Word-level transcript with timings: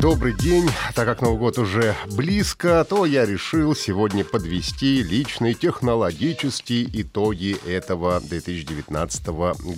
Добрый 0.00 0.32
день. 0.32 0.70
Так 0.94 1.06
как 1.06 1.22
Новый 1.22 1.40
год 1.40 1.58
уже 1.58 1.96
близко, 2.12 2.86
то 2.88 3.04
я 3.04 3.26
решил 3.26 3.74
сегодня 3.74 4.24
подвести 4.24 5.02
личные 5.02 5.54
технологические 5.54 6.88
итоги 7.02 7.56
этого 7.66 8.20
2019 8.20 9.26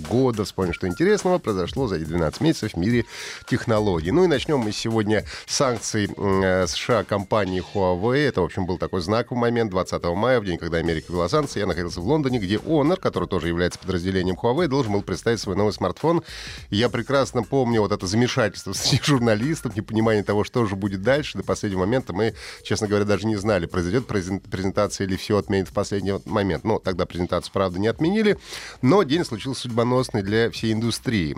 года. 0.07 0.45
Вспомним, 0.45 0.73
что 0.73 0.87
интересного 0.87 1.39
произошло 1.39 1.87
за 1.87 1.95
эти 1.95 2.03
12 2.03 2.39
месяцев 2.41 2.73
в 2.73 2.77
мире 2.77 3.05
технологий. 3.47 4.11
Ну 4.11 4.23
и 4.23 4.27
начнем 4.27 4.59
мы 4.59 4.71
сегодня 4.71 5.25
с 5.47 5.55
санкций 5.55 6.07
э, 6.15 6.67
США 6.67 7.03
компании 7.03 7.63
Huawei. 7.73 8.27
Это, 8.27 8.41
в 8.41 8.45
общем, 8.45 8.67
был 8.67 8.77
такой 8.77 9.01
знаковый 9.01 9.41
момент 9.41 9.71
20 9.71 10.03
мая, 10.03 10.39
в 10.39 10.45
день, 10.45 10.59
когда 10.59 10.77
Америка 10.77 11.11
ввела 11.11 11.29
санкции. 11.29 11.61
Я 11.61 11.65
находился 11.65 11.99
в 11.99 12.05
Лондоне, 12.05 12.37
где 12.37 12.57
Honor, 12.57 12.97
который 12.99 13.27
тоже 13.27 13.47
является 13.47 13.79
подразделением 13.79 14.37
Huawei, 14.39 14.67
должен 14.67 14.93
был 14.93 15.01
представить 15.01 15.39
свой 15.39 15.55
новый 15.55 15.73
смартфон. 15.73 16.21
Я 16.69 16.89
прекрасно 16.89 17.41
помню 17.41 17.81
вот 17.81 17.91
это 17.91 18.05
замешательство 18.05 18.73
среди 18.73 19.01
журналистов, 19.03 19.75
не 19.75 19.81
понимаю 19.81 20.10
понимание 20.11 20.23
того, 20.23 20.43
что 20.43 20.65
же 20.65 20.75
будет 20.75 21.01
дальше. 21.01 21.37
До 21.37 21.43
последнего 21.43 21.81
момента 21.81 22.13
мы, 22.13 22.33
честно 22.63 22.87
говоря, 22.87 23.05
даже 23.05 23.25
не 23.27 23.37
знали, 23.37 23.65
произойдет 23.65 24.07
презентация 24.07 25.07
или 25.07 25.15
все 25.15 25.37
отменит 25.37 25.69
в 25.69 25.73
последний 25.73 26.13
момент. 26.25 26.63
Но 26.63 26.79
тогда 26.79 27.05
презентацию, 27.05 27.53
правда, 27.53 27.79
не 27.79 27.87
отменили. 27.87 28.37
Но 28.81 29.03
день 29.03 29.23
случился 29.23 29.61
судьбоносный 29.61 30.21
для 30.21 30.49
всей 30.51 30.73
индустрии. 30.73 31.35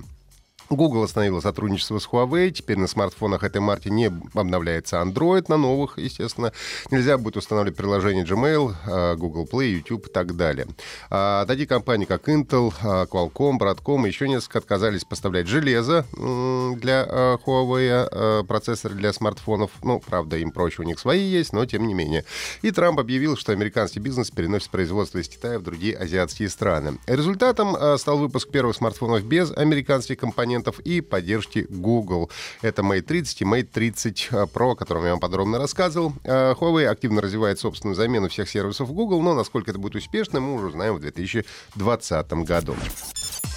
Google 0.69 1.03
остановила 1.03 1.39
сотрудничество 1.39 1.99
с 1.99 2.07
Huawei. 2.07 2.51
Теперь 2.51 2.77
на 2.77 2.87
смартфонах 2.87 3.43
этой 3.43 3.61
марки 3.61 3.89
не 3.89 4.05
обновляется 4.33 4.97
Android, 4.97 5.45
на 5.47 5.57
новых, 5.57 5.97
естественно. 5.97 6.51
Нельзя 6.89 7.17
будет 7.17 7.37
устанавливать 7.37 7.77
приложение 7.77 8.23
Gmail, 8.23 8.73
а, 8.85 9.15
Google 9.15 9.47
Play, 9.51 9.71
YouTube 9.73 10.07
и 10.07 10.09
так 10.09 10.35
далее. 10.35 10.67
А 11.09 11.45
такие 11.45 11.67
компании, 11.67 12.05
как 12.05 12.27
Intel, 12.29 12.73
а, 12.81 13.05
Qualcomm, 13.05 13.59
Broadcom 13.59 14.05
и 14.05 14.07
еще 14.07 14.27
несколько 14.27 14.59
отказались 14.59 15.03
поставлять 15.03 15.47
железо 15.47 16.05
для 16.13 17.05
а, 17.07 17.37
Huawei, 17.37 18.43
процессоры 18.45 18.95
для 18.95 19.13
смартфонов. 19.13 19.71
Ну, 19.83 19.99
правда, 19.99 20.37
им 20.37 20.51
проще, 20.51 20.81
у 20.81 20.85
них 20.85 20.99
свои 20.99 21.21
есть, 21.21 21.53
но 21.53 21.65
тем 21.65 21.87
не 21.87 21.93
менее. 21.93 22.25
И 22.61 22.71
Трамп 22.71 22.99
объявил, 22.99 23.37
что 23.37 23.51
американский 23.51 23.99
бизнес 23.99 24.31
переносит 24.31 24.69
производство 24.69 25.19
из 25.19 25.27
Китая 25.27 25.59
в 25.59 25.63
другие 25.63 25.95
азиатские 25.97 26.49
страны. 26.49 26.97
Результатом 27.05 27.75
стал 27.97 28.17
выпуск 28.17 28.49
первых 28.49 28.75
смартфонов 28.75 29.23
без 29.23 29.51
американских 29.51 30.17
компонентов 30.17 30.52
компонентов 30.53 30.79
и 30.79 31.01
поддержки 31.01 31.65
Google. 31.69 32.29
Это 32.61 32.81
Mate 32.81 33.01
30 33.01 33.41
и 33.41 33.45
Mate 33.45 33.69
30 33.71 34.29
Pro, 34.53 34.71
о 34.71 34.75
котором 34.75 35.03
я 35.03 35.11
вам 35.11 35.19
подробно 35.19 35.57
рассказывал. 35.57 36.13
А, 36.23 36.53
Huawei 36.53 36.85
активно 36.85 37.21
развивает 37.21 37.59
собственную 37.59 37.95
замену 37.95 38.29
всех 38.29 38.49
сервисов 38.49 38.93
Google, 38.93 39.21
но 39.21 39.33
насколько 39.33 39.71
это 39.71 39.79
будет 39.79 39.95
успешно, 39.95 40.39
мы 40.39 40.55
уже 40.55 40.67
узнаем 40.67 40.95
в 40.95 40.99
2020 40.99 42.33
году. 42.45 42.75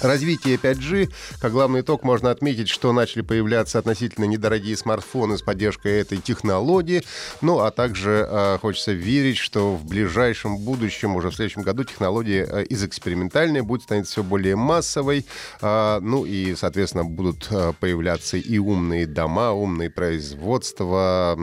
Развитие 0.01 0.57
5G. 0.57 1.11
Как 1.41 1.51
главный 1.51 1.81
итог 1.81 2.03
можно 2.03 2.29
отметить, 2.29 2.69
что 2.69 2.93
начали 2.93 3.23
появляться 3.23 3.79
относительно 3.79 4.25
недорогие 4.25 4.77
смартфоны 4.77 5.39
с 5.39 5.41
поддержкой 5.41 5.99
этой 6.01 6.19
технологии. 6.19 7.01
Ну, 7.41 7.59
а 7.59 7.71
также 7.71 8.27
э, 8.29 8.57
хочется 8.61 8.91
верить, 8.91 9.37
что 9.37 9.75
в 9.75 9.85
ближайшем 9.85 10.59
будущем, 10.59 11.15
уже 11.15 11.31
в 11.31 11.35
следующем 11.35 11.63
году, 11.63 11.83
технология 11.83 12.47
э, 12.47 12.63
из 12.65 12.83
экспериментальной 12.83 13.61
будет 13.61 13.83
становиться 13.83 14.11
все 14.11 14.23
более 14.23 14.55
массовой. 14.55 15.25
Э, 15.61 15.97
ну 15.99 16.25
и, 16.25 16.53
соответственно, 16.55 17.03
будут 17.03 17.47
э, 17.49 17.73
появляться 17.79 18.37
и 18.37 18.59
умные 18.59 19.07
дома, 19.07 19.51
умные 19.51 19.89
производства, 19.89 21.35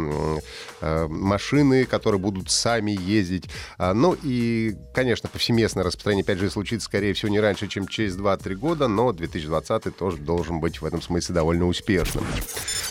э, 0.80 1.08
машины, 1.08 1.86
которые 1.86 2.20
будут 2.20 2.52
сами 2.52 2.92
ездить. 2.92 3.46
Э, 3.78 3.94
ну 3.94 4.16
и, 4.22 4.76
конечно, 4.94 5.28
повсеместное 5.28 5.82
распространение 5.82 6.24
5G 6.24 6.50
случится, 6.50 6.84
скорее 6.84 7.14
всего, 7.14 7.32
не 7.32 7.40
раньше, 7.40 7.66
чем 7.66 7.88
через 7.88 8.14
2 8.14 8.43
3 8.44 8.54
года, 8.56 8.88
но 8.88 9.12
2020 9.12 9.96
тоже 9.96 10.18
должен 10.18 10.60
быть 10.60 10.80
в 10.80 10.84
этом 10.84 11.00
смысле 11.00 11.34
довольно 11.34 11.66
успешным. 11.66 12.24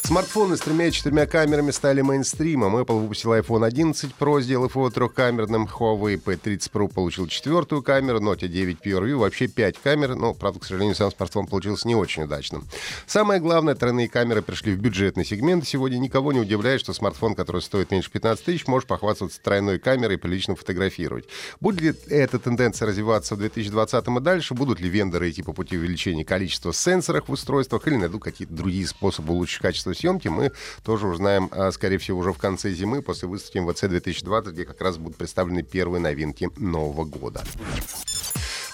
Смартфоны 0.02 0.58
с 0.58 0.62
тремя 0.62 0.88
и 0.88 0.92
четырьмя 0.92 1.28
камерами 1.28 1.70
стали 1.70 2.02
мейнстримом. 2.02 2.76
Apple 2.76 3.00
выпустил 3.00 3.34
iPhone 3.34 3.64
11 3.66 4.16
Pro, 4.20 4.42
сделав 4.42 4.76
его 4.76 4.90
трехкамерным. 4.90 5.66
Huawei 5.66 6.22
P30 6.22 6.72
Pro 6.72 6.92
получил 6.92 7.28
четвертую 7.28 7.84
камеру, 7.84 8.20
Note 8.20 8.48
9 8.48 8.80
PureView 8.84 9.16
вообще 9.16 9.48
пять 9.48 9.78
камер, 9.78 10.16
но, 10.16 10.34
правда, 10.34 10.60
к 10.60 10.66
сожалению, 10.66 10.96
сам 10.96 11.12
смартфон 11.12 11.46
получился 11.46 11.88
не 11.88 11.96
очень 11.96 12.24
удачным. 12.24 12.66
Самое 13.06 13.40
главное, 13.40 13.76
тройные 13.76 14.10
камеры 14.10 14.42
пришли 14.42 14.74
в 14.74 14.80
бюджетный 14.80 15.24
сегмент. 15.24 15.68
Сегодня 15.68 16.00
никого 16.00 16.34
не 16.34 16.40
удивляет, 16.40 16.82
что 16.82 16.94
смартфон, 16.94 17.36
который 17.36 17.62
стоит 17.62 17.92
меньше 17.92 18.10
15 18.10 18.44
тысяч, 18.44 18.66
может 18.66 18.88
похвастаться 18.88 19.40
тройной 19.40 19.78
камерой 19.78 20.16
и 20.16 20.20
прилично 20.20 20.56
фотографировать. 20.56 21.26
Будет 21.62 22.08
ли 22.08 22.18
эта 22.18 22.40
тенденция 22.40 22.88
развиваться 22.88 23.36
в 23.36 23.38
2020 23.38 24.08
и 24.08 24.20
дальше? 24.20 24.56
Будут 24.56 24.80
ли 24.80 24.90
вендоры 24.90 25.30
идти 25.30 25.43
по 25.44 25.54
пути 25.54 25.78
увеличения 25.78 26.26
количества 26.26 26.74
сенсоров 26.74 27.28
в 27.28 27.32
устройствах 27.32 27.88
или 27.88 27.96
найдут 27.96 28.24
какие-то 28.24 28.54
другие 28.54 28.88
способы 28.88 29.34
улучшить 29.34 29.62
качество 29.62 29.94
съемки, 29.94 30.28
мы 30.28 30.52
тоже 30.84 31.08
узнаем, 31.08 31.50
а, 31.52 31.72
скорее 31.72 31.98
всего, 31.98 32.20
уже 32.20 32.34
в 32.34 32.38
конце 32.38 32.72
зимы, 32.72 33.02
после 33.02 33.28
выставки 33.28 33.58
МВЦ 33.58 33.82
2020, 33.82 34.54
где 34.54 34.66
как 34.66 34.82
раз 34.82 34.98
будут 34.98 35.18
представлены 35.18 35.64
первые 35.64 36.02
новинки 36.02 36.50
Нового 36.58 37.06
года. 37.06 37.44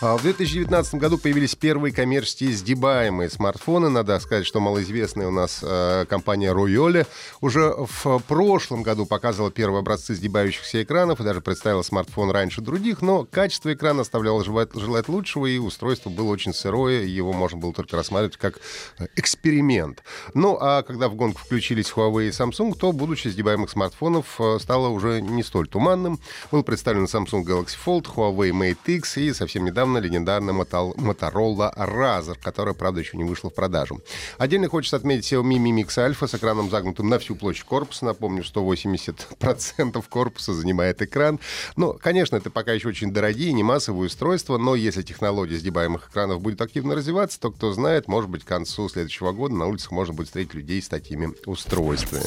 А 0.01 0.15
в 0.15 0.21
2019 0.21 0.95
году 0.95 1.17
появились 1.17 1.55
первые 1.55 1.93
коммерческие 1.93 2.53
сгибаемые 2.53 3.29
смартфоны. 3.29 3.89
Надо 3.89 4.17
сказать, 4.21 4.45
что 4.45 4.61
малоизвестная 4.61 5.27
у 5.27 5.31
нас 5.31 5.59
э, 5.61 6.05
компания 6.07 6.53
Royole 6.53 7.05
уже 7.41 7.75
в 7.77 8.19
прошлом 8.19 8.81
году 8.81 9.05
показывала 9.05 9.51
первые 9.51 9.79
образцы 9.79 10.15
сгибающихся 10.15 10.83
экранов 10.83 11.19
и 11.19 11.25
даже 11.25 11.41
представила 11.41 11.81
смартфон 11.81 12.31
раньше 12.31 12.61
других, 12.61 13.01
но 13.01 13.25
качество 13.25 13.73
экрана 13.73 14.03
оставляло 14.03 14.41
желать, 14.41 14.69
желать 14.73 15.09
лучшего, 15.09 15.47
и 15.47 15.57
устройство 15.57 16.09
было 16.09 16.29
очень 16.29 16.53
сырое, 16.53 17.03
его 17.03 17.33
можно 17.33 17.57
было 17.57 17.73
только 17.73 17.97
рассматривать 17.97 18.37
как 18.37 18.59
э, 18.99 19.07
эксперимент. 19.17 20.03
Ну, 20.33 20.57
а 20.61 20.81
когда 20.83 21.09
в 21.09 21.15
гонку 21.15 21.41
включились 21.41 21.91
Huawei 21.93 22.27
и 22.27 22.31
Samsung, 22.31 22.73
то 22.77 22.93
будущее 22.93 23.33
сгибаемых 23.33 23.69
смартфонов 23.69 24.39
э, 24.39 24.59
стало 24.61 24.87
уже 24.87 25.21
не 25.21 25.43
столь 25.43 25.67
туманным. 25.67 26.21
Был 26.51 26.63
представлен 26.63 27.03
Samsung 27.03 27.43
Galaxy 27.43 27.75
Fold, 27.85 28.05
Huawei 28.15 28.51
Mate 28.51 28.95
X 28.95 29.17
и 29.17 29.33
совсем 29.33 29.65
недавно 29.65 29.88
недавно 29.89 29.97
легендарная 29.97 30.53
Motorola 30.53 31.73
Razr, 31.75 32.37
которая, 32.41 32.73
правда, 32.73 32.99
еще 32.99 33.17
не 33.17 33.23
вышла 33.23 33.49
в 33.49 33.53
продажу. 33.53 34.01
Отдельно 34.37 34.67
хочется 34.67 34.97
отметить 34.97 35.31
Xiaomi 35.31 35.57
Mi 35.57 35.83
Mix 35.83 35.97
Alpha 35.97 36.27
с 36.27 36.35
экраном 36.35 36.69
загнутым 36.69 37.09
на 37.09 37.17
всю 37.19 37.35
площадь 37.35 37.63
корпуса. 37.63 38.05
Напомню, 38.05 38.43
180% 38.43 40.05
корпуса 40.09 40.53
занимает 40.53 41.01
экран. 41.01 41.39
Но, 41.75 41.93
конечно, 41.93 42.35
это 42.35 42.49
пока 42.49 42.73
еще 42.73 42.89
очень 42.89 43.11
дорогие, 43.11 43.51
не 43.53 43.63
массовые 43.63 44.07
устройства, 44.07 44.57
но 44.57 44.75
если 44.75 45.01
технология 45.01 45.57
сгибаемых 45.57 46.09
экранов 46.09 46.41
будет 46.41 46.61
активно 46.61 46.95
развиваться, 46.95 47.39
то, 47.39 47.51
кто 47.51 47.73
знает, 47.73 48.07
может 48.07 48.29
быть, 48.29 48.43
к 48.43 48.47
концу 48.47 48.89
следующего 48.89 49.31
года 49.31 49.55
на 49.55 49.65
улицах 49.65 49.91
можно 49.91 50.13
будет 50.13 50.27
встретить 50.27 50.53
людей 50.53 50.81
с 50.81 50.87
такими 50.87 51.33
устройствами. 51.45 52.25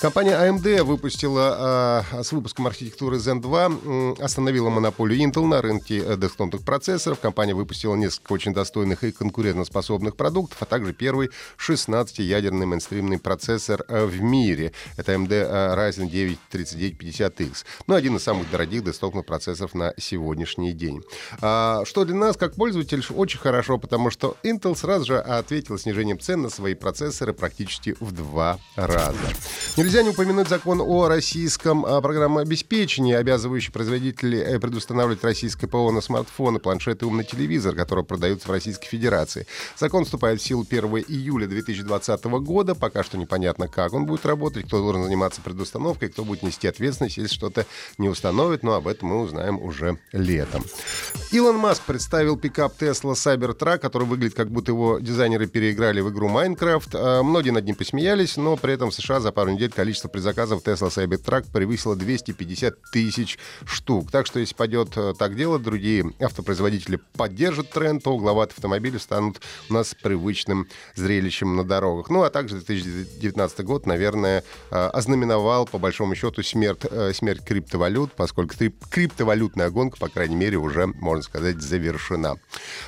Компания 0.00 0.32
AMD 0.32 0.82
выпустила 0.82 2.04
э, 2.12 2.22
с 2.22 2.32
выпуском 2.32 2.66
архитектуры 2.66 3.16
Zen 3.16 3.40
2, 3.40 3.70
э, 3.70 4.14
остановила 4.22 4.70
монополию 4.70 5.20
Intel 5.20 5.46
на 5.46 5.62
рынке 5.62 5.98
э, 5.98 6.16
десктопных 6.16 6.62
процессоров 6.62 6.89
процессоров. 6.90 7.20
Компания 7.20 7.54
выпустила 7.54 7.94
несколько 7.94 8.32
очень 8.32 8.52
достойных 8.52 9.04
и 9.04 9.12
конкурентоспособных 9.12 10.16
продуктов, 10.16 10.60
а 10.60 10.64
также 10.64 10.92
первый 10.92 11.30
16-ядерный 11.56 12.66
мейнстримный 12.66 13.18
процессор 13.18 13.84
э, 13.86 14.04
в 14.04 14.20
мире. 14.20 14.72
Это 14.96 15.12
AMD 15.12 15.32
э, 15.32 15.74
Ryzen 15.76 16.08
9 16.08 16.38
3950X. 16.50 17.64
Ну, 17.86 17.94
один 17.94 18.16
из 18.16 18.24
самых 18.24 18.50
дорогих 18.50 18.82
десктопных 18.82 19.24
процессоров 19.24 19.74
на 19.74 19.94
сегодняшний 19.98 20.72
день. 20.72 21.02
А, 21.40 21.84
что 21.84 22.04
для 22.04 22.16
нас, 22.16 22.36
как 22.36 22.56
пользователь, 22.56 23.04
очень 23.14 23.38
хорошо, 23.38 23.78
потому 23.78 24.10
что 24.10 24.36
Intel 24.42 24.76
сразу 24.76 25.06
же 25.06 25.20
ответил 25.20 25.78
снижением 25.78 26.18
цен 26.18 26.42
на 26.42 26.50
свои 26.50 26.74
процессоры 26.74 27.32
практически 27.32 27.94
в 28.00 28.10
два 28.10 28.58
раза. 28.74 29.16
Нельзя 29.76 30.02
не 30.02 30.08
упомянуть 30.08 30.48
закон 30.48 30.80
о 30.80 31.06
российском 31.06 31.86
а, 31.86 32.00
программном 32.00 32.38
обеспечении, 32.38 33.14
обязывающий 33.14 33.70
производителей 33.72 34.40
э, 34.40 34.58
предустанавливать 34.58 35.22
российское 35.22 35.68
ПО 35.68 35.92
на 35.92 36.00
смартфоны, 36.00 36.58
планшеты 36.58 36.79
планшет 36.80 37.02
и 37.02 37.04
умный 37.04 37.24
телевизор, 37.24 37.74
которые 37.74 38.04
продаются 38.04 38.48
в 38.48 38.50
Российской 38.50 38.88
Федерации. 38.88 39.46
Закон 39.76 40.04
вступает 40.04 40.40
в 40.40 40.44
силу 40.44 40.64
1 40.68 40.84
июля 41.08 41.46
2020 41.46 42.24
года. 42.24 42.74
Пока 42.74 43.04
что 43.04 43.18
непонятно, 43.18 43.68
как 43.68 43.92
он 43.92 44.06
будет 44.06 44.24
работать, 44.24 44.66
кто 44.66 44.78
должен 44.78 45.04
заниматься 45.04 45.42
предустановкой, 45.42 46.08
кто 46.08 46.24
будет 46.24 46.42
нести 46.42 46.66
ответственность, 46.68 47.18
если 47.18 47.34
что-то 47.34 47.66
не 47.98 48.08
установит, 48.08 48.62
но 48.62 48.74
об 48.74 48.88
этом 48.88 49.10
мы 49.10 49.20
узнаем 49.20 49.60
уже 49.60 49.98
летом. 50.12 50.64
Илон 51.32 51.56
Маск 51.56 51.82
представил 51.82 52.38
пикап 52.38 52.72
Tesla 52.80 53.12
Cybertruck, 53.12 53.78
который 53.78 54.06
выглядит 54.06 54.34
как 54.34 54.50
будто 54.50 54.72
его 54.72 54.98
дизайнеры 55.00 55.46
переиграли 55.46 56.00
в 56.00 56.10
игру 56.10 56.28
Minecraft. 56.28 56.90
А, 56.94 57.22
многие 57.22 57.50
над 57.50 57.66
ним 57.66 57.74
посмеялись, 57.74 58.38
но 58.38 58.56
при 58.56 58.72
этом 58.72 58.90
в 58.90 58.94
США 58.94 59.20
за 59.20 59.32
пару 59.32 59.50
недель 59.50 59.70
количество 59.70 60.08
предзаказов 60.08 60.62
Tesla 60.64 60.88
Cybertruck 60.88 61.52
превысило 61.52 61.94
250 61.94 62.74
тысяч 62.90 63.38
штук. 63.66 64.10
Так 64.10 64.26
что 64.26 64.40
если 64.40 64.54
пойдет 64.54 64.96
э, 64.96 65.12
так 65.18 65.36
дело, 65.36 65.58
другие 65.58 66.12
автопроизводители 66.20 66.69
поддержат 67.16 67.70
тренд, 67.70 68.02
то 68.02 68.12
угловатые 68.12 68.54
автомобили 68.56 68.98
станут 68.98 69.40
у 69.68 69.74
нас 69.74 69.94
привычным 69.94 70.66
зрелищем 70.94 71.56
на 71.56 71.64
дорогах. 71.64 72.10
Ну 72.10 72.22
а 72.22 72.30
также 72.30 72.56
2019 72.56 73.64
год, 73.64 73.86
наверное, 73.86 74.44
э, 74.70 74.76
ознаменовал 74.76 75.66
по 75.66 75.78
большому 75.78 76.14
счету 76.14 76.42
смерть, 76.42 76.80
э, 76.90 77.12
смерть 77.14 77.44
криптовалют, 77.44 78.12
поскольку 78.12 78.54
криптовалютная 78.90 79.70
гонка, 79.70 79.98
по 79.98 80.08
крайней 80.08 80.36
мере, 80.36 80.56
уже 80.58 80.86
можно 80.86 81.22
сказать, 81.22 81.60
завершена. 81.60 82.36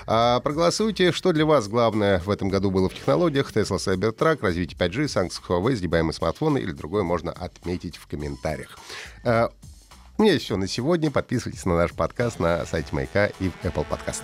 А 0.06 0.40
проголосуйте, 0.40 1.12
что 1.12 1.32
для 1.32 1.46
вас 1.46 1.69
главное 1.69 2.20
в 2.20 2.31
этом 2.31 2.49
году 2.49 2.70
было 2.70 2.88
в 2.88 2.94
технологиях. 2.94 3.52
Tesla 3.52 3.79
Cybertruck, 3.79 4.38
развитие 4.43 4.79
5G, 4.79 5.08
санкции 5.08 5.43
Huawei, 5.46 5.76
сгибаемые 5.76 6.12
смартфоны 6.12 6.58
или 6.58 6.73
другое 6.73 7.02
можно 7.02 7.32
отметить 7.32 7.96
в 7.96 8.06
комментариях. 8.06 8.79
У 10.22 10.24
меня 10.24 10.38
все 10.38 10.56
на 10.56 10.69
сегодня. 10.69 11.10
Подписывайтесь 11.10 11.64
на 11.64 11.76
наш 11.76 11.90
подкаст 11.94 12.38
на 12.38 12.64
сайте 12.64 12.94
Майка 12.94 13.32
и 13.40 13.48
в 13.48 13.64
Apple 13.64 13.84
Podcast. 13.84 14.22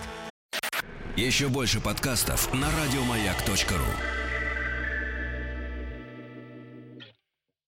Еще 1.17 1.49
больше 1.49 1.81
подкастов 1.81 2.53
на 2.53 2.67
радиомаяк.ру 2.71 4.18